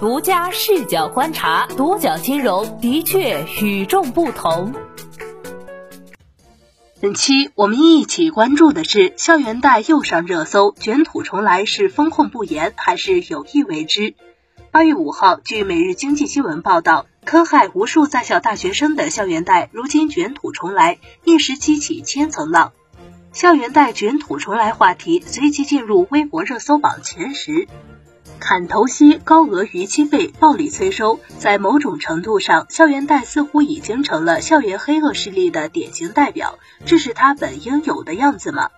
[0.00, 4.72] 独家视角观察，独角金融的确与众不同。
[7.00, 14.14] 本期我们一起关注的是，校园贷又上热搜，卷土重来是风控不严还是有意为之？
[14.70, 22.72] 八月五号，据每日经济新闻报道，坑害无数在校大学生的校园贷如今卷土重来，一时激起千层浪。
[23.32, 27.66] 校园贷卷土重来话题随即进入微博热搜榜前十。
[28.40, 36.58] 砍头息、高额逾期费、暴力催收，在某种程度上，校园贷似乎已经成了校园黑恶势力的典型代表。
[36.86, 38.70] 这是他本应有的样子吗？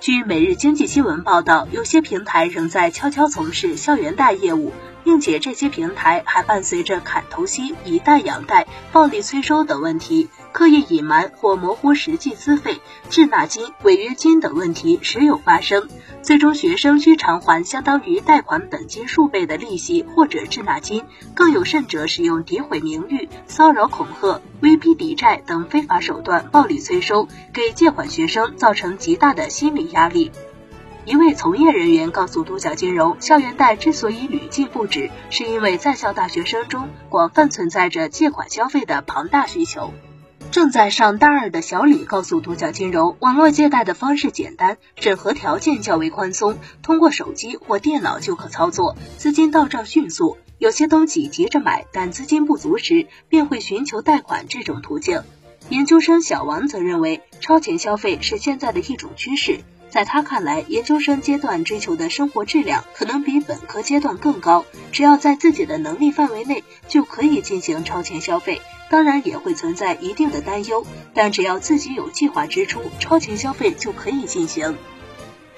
[0.00, 4.72] 据每日经济新闻报道，有些平台仍在悄悄从事校园贷业务。
[5.04, 15.88] 并且这些平台还伴随着砍头息、以贷养贷、暴力催收等问题，刻意隐瞒或模糊实际资费、滞纳金、违约金等问题时有发生，
[16.22, 30.32] 最终学生需偿还相当于贷款本金数倍的利息或者滞纳金，更有甚者使用诋毁名誉、骚扰恐吓、威逼抵债等非法手段暴力催收，给借款学生造成极大的心理压力。
[31.06, 39.92] 一位从业人员告诉独角金融，校园贷之所以屡禁不止，是因为在校大学生中广泛存在着借款消费的庞大需求。
[40.50, 50.38] 正在上大二的小李告诉独角金融，网络借贷的方式简单，审核条件较为宽松，通过手机或电脑就可操作，资金到账迅速。
[50.56, 55.22] 有些东西急着买，但资金不足时，便会寻求贷款这种途径。
[55.68, 59.60] 研究生小王则认为，超前消费是现在的一种趋势。
[59.94, 64.64] 在他看来，研究生阶段追求的生活质量可能比本科阶段更高。
[64.90, 68.60] 只要在自己的能力范围内，就可以进行超前消费。
[68.90, 74.76] 当然也会存在一定的担忧，但只要自己有计划支出，超前消费就可以进行。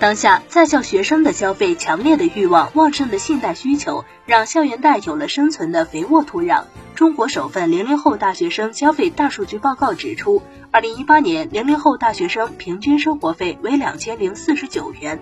[0.00, 6.66] 当下在校学生的消费强烈的欲望、旺盛的信贷需求，让校园贷有了生存的肥沃土壤。
[6.94, 15.18] 中国首份零零后大学生消费大数据报告指出，二零一八年零零后大学生平均生活费为两千零四十九元，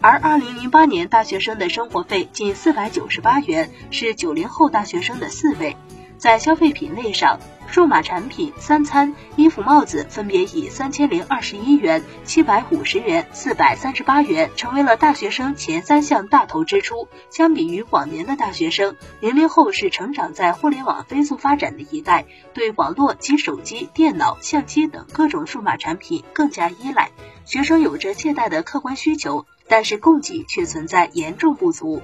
[0.00, 5.76] 而二零零八年大学生的生活费近四百九十八元，是九零后大学生的四倍。
[6.20, 17.08] 在消费品类上，数码产品、三餐、衣服、帽子分别以三千零二十一元、七百五十元、四百三十八元成为了大学生前三项大头支出。
[17.30, 27.12] 相比于往年的大学生，零零后是成长在互联网飞速发展的一代，对网络及手机、电脑、相机等各种数码产品更加依赖。
[27.46, 32.02] 学生有着借贷的客观需求，但是供给却存在严重不足。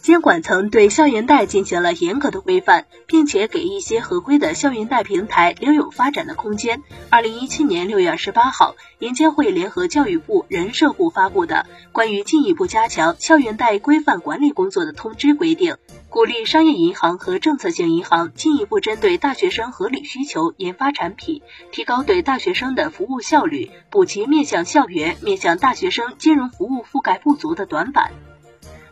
[0.00, 6.82] 监管层对校园贷进行了严格的规范，并且给一些合规的校园贷平台留有发展的空间。
[7.10, 15.76] 二零一七年六月二十八号，银监会联合教育部、人社部发布的《关于进一步加强校园贷规范管理工作的通知》规定，
[16.08, 28.12] 鼓励商业银行和政策性银行进一步针对大学生合理需求研发产品，提高对大学生的服务效率，补齐面向校园、面向大学生金融服务覆盖不足的短板。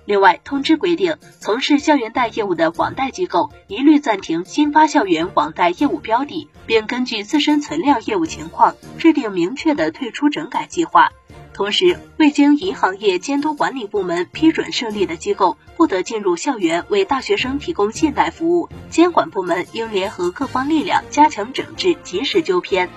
[0.06, 11.10] 另外，通知规定，从事校园贷业务的网贷机构一律暂停新发校园网贷业务标的，并根据自身存量业务情况制定明确的退出整改计划。
[11.52, 18.68] 同时，未经银行业监督管理部门批准设立的机构不得进入校园为大学生提供信贷服务。
[18.90, 22.90] 监管部门应联合各方力量加强整治，及时纠偏。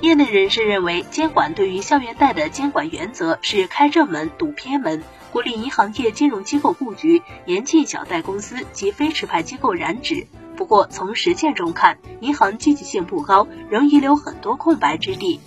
[0.00, 5.02] 业内人士认为，监管对于校园贷的监管原则是开正门、堵偏门。
[5.32, 10.26] 鼓励银行业金融机构布局，严禁小贷公司及非持牌机构染指。
[10.56, 15.38] 不过，从实践中看，银行积极性不高，仍遗留很多空白之地。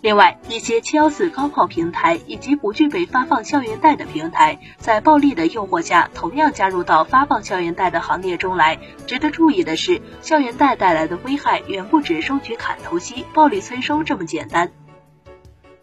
[0.00, 8.78] 另外，一些七幺四高炮平台以及不具备发放校园贷的平台，在暴利的诱惑下，同样加入到发放校园贷的行列中来。
[9.06, 14.72] 值得注意的是，校园贷带来的危害远不止收取砍头息、暴力催收这么简单。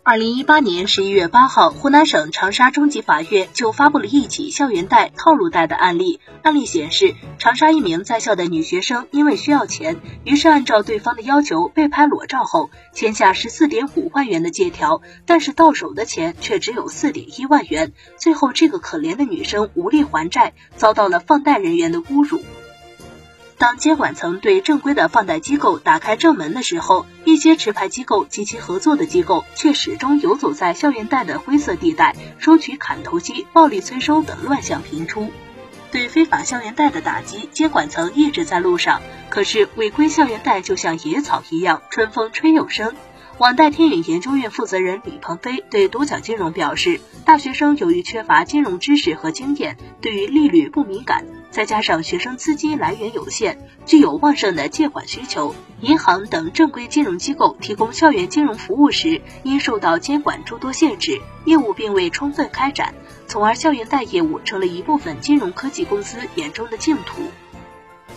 [0.02, 6.22] 二零一八年十一月八号，湖南省长沙中级法院就发布了一起校园贷套路贷的案例。
[6.42, 17.92] 案例显示，长沙一名在校的女学生因为需要钱，于是按照对方的要求被拍裸照后，签下十四点五万元的借条，但是到手的钱却只有四点一万元。
[18.18, 22.42] 最后，这个可怜的女生无力还债，遭到了放贷人员的侮辱。
[23.60, 35.30] 当监管层对正规的放贷机构打开正门的时候，一些持牌机构及其合作的机构却始终游走在校园贷的灰色地带，收取砍头息、暴力催收等乱象频出。
[35.92, 39.02] 对非法校园贷的打击，监管层一直在路上。
[39.30, 42.96] 可是违规校园贷就像野草一样，春风吹又生。
[43.40, 62.94] 网贷天眼研究院负责人李鹏飞对独角金融表示，大学生由于缺乏金融知识和经验，对于利率不敏感，再加上学生资金来源有限，具有旺盛的借款需求，银行等正规金融机构提供校园金融服务时，因受到监管诸多限制，业务并未充分开展，
[63.26, 67.22] 从而校园贷业务成了一部分金融科技公司眼中的净土。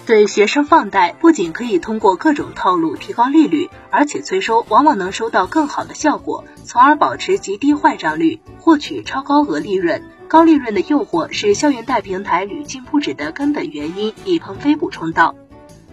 [0.05, 10.03] 对学生放贷，不仅可以通过各种套路提高利率，而且催收往往能收到更好的效果，从而保持极低坏账率，获取超高额利润。
[10.27, 14.13] 高利润的诱惑是校园贷平台屡禁不止的根本原因。
[14.25, 15.37] 李鹏飞补充道。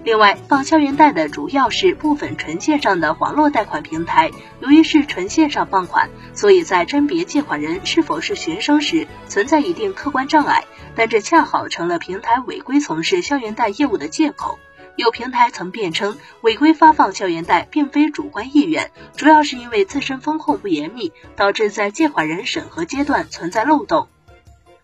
[0.04, 4.32] 另外，放校园贷的主要是部分纯线上的网络贷款平台。
[4.62, 10.64] 由于是纯线上放款，所以在甄别借款人是否是学生时存在一定客观障碍。
[11.00, 14.60] 但这恰好成了平台违规从事校园贷业务的借口。
[14.98, 24.10] 有平台曾辩称，违规发放校园贷并非主观意愿，主要是因为自身风控不严密，导致在借款人审核阶段存在漏洞。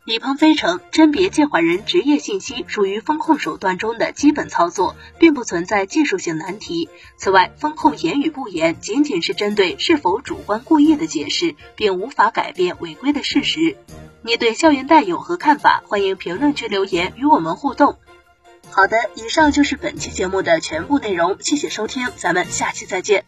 [0.05, 6.87] 李鹏飞称，甄别借款人职业信息属于风控手段中的基本操作，并不存在技术性难题。
[7.17, 13.75] 此外，风控严与不严，仅仅是针对是否主观故意的解释，并无法改变违规的事实。
[14.25, 15.83] 你对校园贷有何看法？
[15.87, 17.99] 欢迎评论区留言与我们互动。
[18.71, 23.25] 好的，以上就是本期节目的全部内容，谢谢收听，咱们下期再见。